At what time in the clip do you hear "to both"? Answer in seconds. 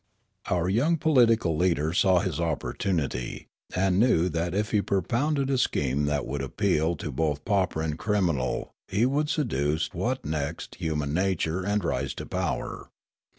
6.95-7.45